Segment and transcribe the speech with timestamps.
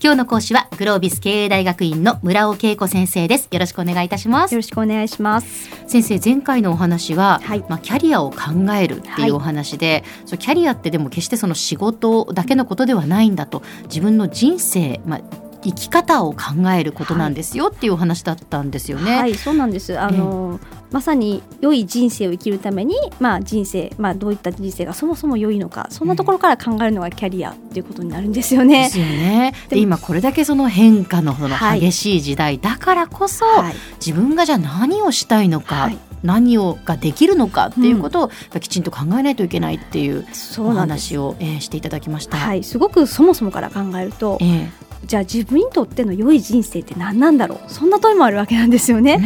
[0.00, 5.68] 今日の講師はグロービス経営大学院の村尾恵子先生ですよろしくお願いいたしますよろしくお願いします。
[5.88, 15.20] 先生前回のお話は、はいまあキャリアを考えるっていうお話で、そうキャリアってでも決してその仕事だけのことではないんだと自分の人生まあ
[15.64, 19.16] 生き方を考えることなんですよっていうお話だったんですよね。
[19.16, 19.98] はい、そうなんです。
[19.98, 20.60] あの、
[20.94, 28.90] まさに良い人生を生きるために、まあ人生、まあどういった人生がそもそも良いのか、そんなところから考えるのがキャリアっていうことになるんですよでね。
[28.90, 29.54] すよね。
[29.70, 40.24] で今これだけその変化のそのはい激しい時代だからこそ、はい、自分がじゃあ何をしたいのか、はい何をができるのかっていうことをきちんと考えないといけないっていう
[40.56, 40.70] お。
[40.72, 42.38] 話を、えーしていただきました。
[42.38, 44.70] はい、すごくそもそもから考えるとえ、え
[45.04, 47.58] じゃあ自分にとっての良い人生って何なんだろう？
[47.70, 49.18] そんな問いもあるわけなんですよね。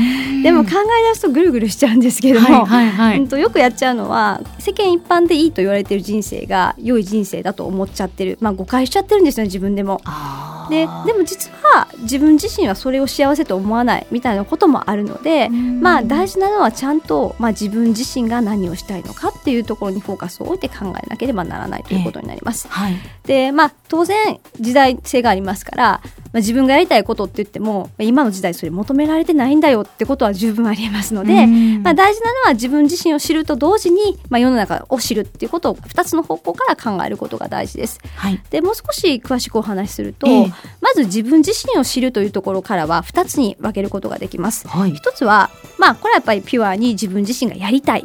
[0.42, 10.00] でも考え出すとぐるぐるしちゃうんですけれども、はいはいはいうんとよくやっちゃうのは世間一般でいいと言われている人生が良い人生だと思っちゃってる、まあ、誤解しちゃってるんですよね自分でも。
[10.04, 15.80] あーででも実は自分自身はそれを幸せと思わないみたいなこともあるので、うん。
[15.80, 22.68] まあ大事なのはちゃんと、まあ、自分自身が何をしたいのかっていうところにフォーカスを置いて考えなければならないということになります。
[22.68, 22.96] はい。
[23.24, 26.00] でまあ当然時代性がありますから、
[26.38, 31.82] まあ、自分がやりたいことって言ってもまあ今の時代それ求められてないんだよってことは十分ありえますので、うん。
[31.82, 38.00] まあ、大事なのは自分自身を知ると同時に、まあ、世の中を知るっていうことを2つの方向から考えることが大事です。
[38.16, 38.40] はい。
[38.50, 40.52] でもう少し詳しくお話しすると、ええ。
[40.80, 44.68] まず自分自身を知るというところからは2つに分けることができます。
[44.68, 44.92] はい。
[44.92, 48.04] 一つはまあこれはやっぱりピュアに自分自身がやりたい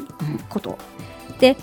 [0.49, 0.73] こと、う
[1.43, 1.55] 一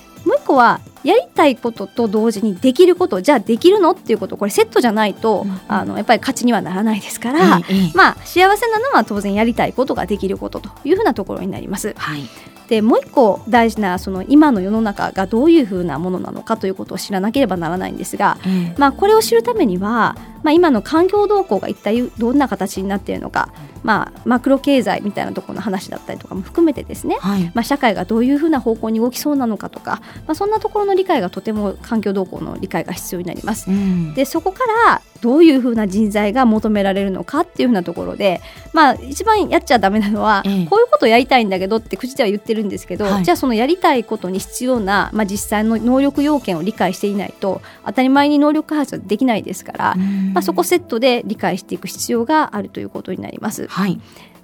[0.51, 7.93] 個はやりたいことと同時にできることじゃあできるのっていうことこれセットじゃないと、うんあのやっぱり勝ちにはならないですから、ええええ。
[7.95, 11.95] まあ幸せなのは当然やりたいことができることというふうなところになります。
[11.97, 12.23] はい。
[12.69, 18.75] でもう一個大事なその今の世の中がどういうふうなものなのかということを知らなければならないんですが、ええ。
[18.79, 23.53] まあ、これを知るためには、まあ、今の環境動向が一体どんな形になっているのか、
[23.83, 27.51] まあ、マクロ経済みたいなところの話だったりとかも含めてですね、はい。
[27.55, 33.71] まあ、社会がどういうふうな方向に動きそうなのかとか、まあ、そんなところの理解がとても環境動向の理解が必要になります。
[33.71, 34.15] うん。
[34.15, 38.41] でそこからどういうふうな人材が求められるのかっていうふうなところで、
[38.73, 40.67] まあ、一番やっちゃダメなのは、ええ。
[40.67, 43.25] こういうことやりたいんだけどって口では言ってるんですけど、はい。
[43.25, 53.67] じゃあそのやりたいことに必要な、まあ、実際の能力要件を理解していないと当たり前に能力開発はできないですから、うんまあ、そこセットで理解していく必要があるということになります。
[53.69, 54.01] はい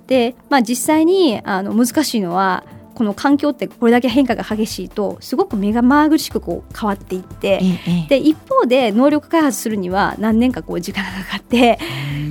[0.06, 2.64] で、まあ、実際にあの難しいのは
[2.96, 7.48] この環境ってこれだけ変化が激しいとすごく目がまぐるしくこう変わっていって。
[7.48, 11.78] ええええで一方で能力開発するには何年かこう時間がかかって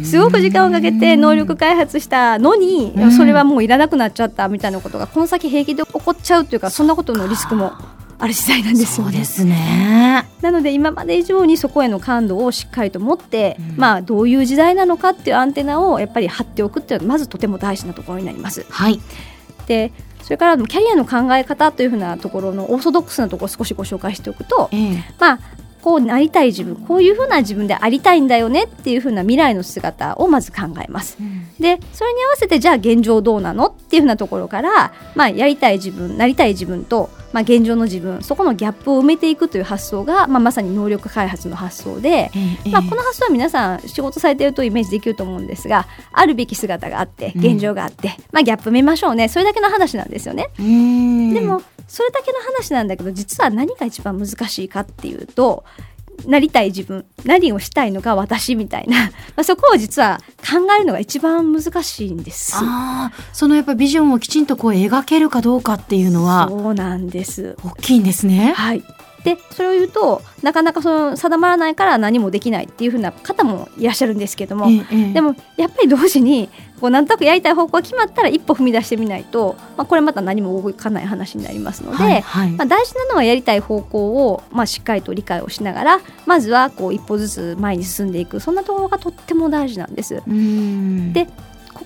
[0.03, 7.73] すごく時間をかけて能力開発したのにうんそれはもういらなくなっちゃったみたいなことがこの先平気で起こっちゃうというかそんなことのリスクも
[8.17, 9.11] ある時代なんですよね。
[9.11, 18.65] そうですねなので今まで以上にそこへの感度をしっかりと持って、うんまあどういう時代なのかっていうアンテナをやっぱり張っておくっていうのはまずとても大事なところになります。
[18.69, 19.01] はい
[19.67, 25.39] でそれからキャリアの考え方というふうなところのオーソドックスなところを少しご紹介しておくと、ええまあ
[25.85, 31.19] こうなりたい自分こういうふうな自分でありたいんだよねっていうふうな未来の姿をまず考えます。
[31.59, 47.45] でそれに合わせてじゃあ現状どうなのっていうふうなところから、まあ、やりたい自分なりたい自分と、まあ、現状の自分そこのギャップを埋めていくという発想が、まあ、まさに能力開発の発想で、ええまあ、この発想は皆さん仕事されているとイメージできると思うんですがあるべき姿があってうん。
[47.45, 49.27] 現状があって、まあ、ギャップ埋めましょうね。
[49.27, 50.47] それだけの話なんですよね。
[50.57, 55.65] うんでもそれだけの話なんだけど実は何が一番難しいかっていうと
[56.25, 62.55] なりたい自分何をしたいのか私みたいな、 まあ、そこを実は考えるのが一番難しいんです。
[62.55, 67.57] ああそのやっぱビジョンをきちんとこう描けるかどうかっていうのはそうなんです。
[67.63, 68.53] 大きいんですね。
[68.55, 68.83] はい
[69.25, 75.13] でそれを言うとなかなかその定まらないから何もできないっていう風な方もいらっしゃるんですけども、ええええ。
[75.13, 76.47] でもやっぱり同時に
[76.79, 82.51] こうなんとなくやりたい方向が決まったら一歩踏み出してみないと、まあ、これまた何も動かない話になりますので、はいはい。
[82.51, 90.21] まあ、大事なのはやりたい方向を、まあ、しっかりと理解をしながらまずはこう一歩ずつ前に進んでいくそんなところがとっても大事なんです。
[90.27, 91.13] うん。
[91.13, 91.27] で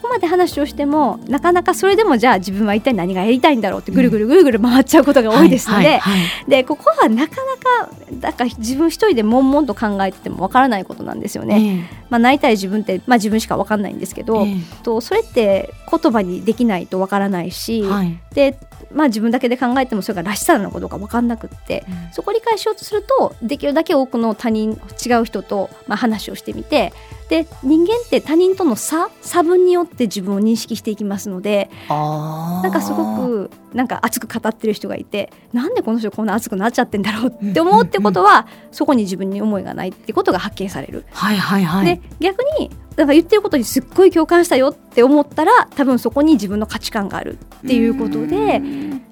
[0.02, 6.00] ここまで話をしてもなかなかそれでもじゃあ自分は一体何がやりたいんだろうってぐるぐるぐるぐる回っちゃうことが多いですので、
[6.48, 11.86] でここはなかなかだから自分一人で悶々と考えててもわからないことなんですよね。
[11.92, 18.18] えまあ、なりたい自分って、まあ、自分しかわかんないんですけど、えとそれって言葉にできないとわからないし、はい。
[18.34, 18.58] で
[18.94, 26.94] まあ、自分だけで考えてもそれがらしさなのかどうか分かんなくって、そこを理解しようとするとできるだけ多くの他人違う人と、まあ、話をしてみて
[27.30, 41.06] で人間って他人との差差分によって自分を認識していきますのでなんかすごくなんか熱く語ってる人がいてなんでこの人こんな熱くなっちゃってんだろうって思うってことは、そこに自分に思いがないってことが発見される。
[41.12, 41.86] はいはいはい。
[41.86, 48.60] で逆にだから言ってることにすっごい共感したよって思ったら多分そこに自分の価値観があるっていうことで、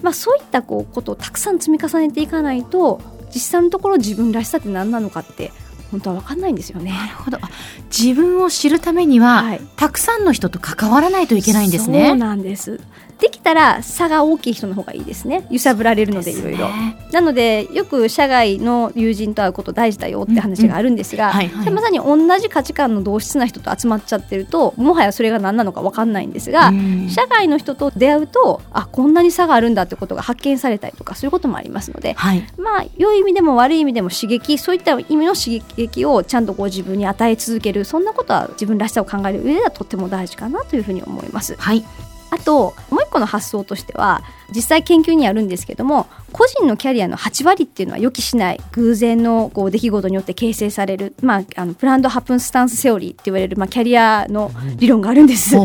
[0.02, 3.00] まあ、そういったこうことをたくさん積み重ねていかないと
[3.34, 5.52] 実際のところ自分らしさって何なのかって
[5.92, 6.92] 本当は分かんないんですよね。
[6.92, 7.38] なるほど。
[7.42, 7.50] あ
[7.96, 9.62] 自分を知るためには、はい。
[9.76, 12.08] たくさんの人と関わらないといけないんですね。
[12.08, 12.80] そうなんです。
[13.20, 15.48] できたら差が大きい人の方がいいですね。
[15.50, 16.70] 揺さぶられるのでいろいろ。
[17.12, 21.34] なのでよく社外の友人と会うこと大事だよって話があるんですが、
[21.72, 27.10] まさに同じ価値観の同質な人と集まっちゃってるともはやそれが何なのか分かんないんですが、うん。
[27.10, 32.48] 社外の人と出会うとあこんなに差があるんだってことが発見されたりとかそういうこともありますのではい。
[32.60, 35.64] まあ良い意味でも悪い意味でも刺激そういった意味の刺激
[36.06, 41.56] をちゃんとこう自分に与え続けるそんなことは自分らしさを考える上ではとっても大事かなというふうに思います。
[41.56, 41.86] はい
[42.30, 44.22] あともう一個の発想としては
[44.54, 55.56] 実際研究にあるんですけども個人のキャリアの8割っていうのは予期しない偶然のこう出来事によって形成される、まあ、あのプランドハプンスタンスセオリーって言われる、まあ、キャリアの理論があるんです。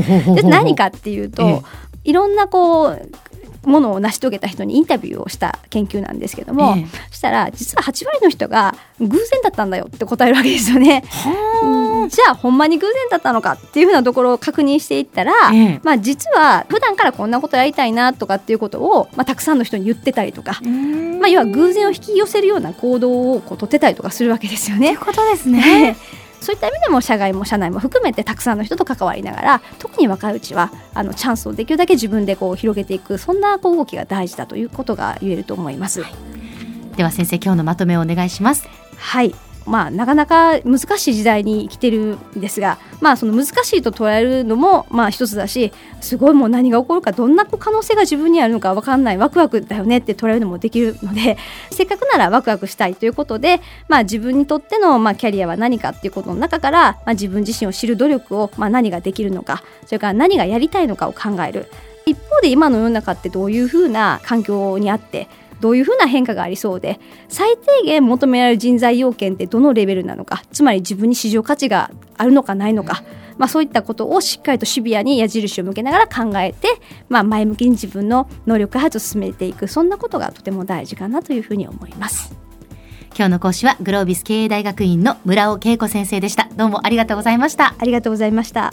[0.44, 1.62] 何かっていうと、ええ
[2.04, 3.10] いろんなこう
[3.64, 11.04] ものを成し遂げた人にインタビューをした研究なんですけども、ええそしたら実は8割の人が偶然だったんだよって答えるわけですよね。
[11.62, 20.60] うんじゃあほんまに偶然だったのかっていうふうなところを確認していったら、ええまあ、実は普段からこんなことやりたいなとかっていうことを、まあ、たくさんの人に言ってたりとか、
[21.20, 24.88] まあ、要は偶然を引き寄せるような行動をこう取ってたりとかするわけですよね。
[24.88, 25.96] ということですね。
[26.42, 36.04] そういった意味でも社外も社内も含めてたくさんの人と関わりながら特に若いうちはあのチャンスをできるだけ自分でこう広げていくそんなこう動きが大事だということが言えると思います。
[36.96, 38.68] では先生今日のまとめをお願いします。
[38.96, 39.34] はい
[39.66, 51.36] まあ、なかなか難しい時代に生きてるんですが、まあ、その難しいと捉えるのもまあ一つだしすごいもう何が起こるかどんな可能性が自分にあるのか分かんないワクワクだよねって捉えるのもできるので
[51.70, 61.66] せっかくならワクワクしたいということで、まあ、自分にとってのまあキャリアは何かっていうことの中から、まあ、自分自身を知る努力をまあ何ができるのかそれから何がやりたいのかを考える。
[62.04, 65.28] 一方で今の世の中ってどういうふうな環境にあって
[65.62, 66.98] どういうふうな変化がありそうで
[67.28, 73.04] 最低限求められる人材要件ってどのレベルなのかつまり自分に市場価値があるのかないのか、
[73.38, 76.68] まあ、そういったことをしっかりとシビアに矢印を向けながら考えて、
[77.08, 82.34] まあ、前向きに自分の能力開発を進めていくそんなことがとても大事かなというふうに思います。
[83.14, 86.48] 今日の講師はグロービス経営大学院の村尾恵子先生でした。
[86.56, 87.74] どうもありがとうございました。
[87.78, 88.72] ありがとうございました。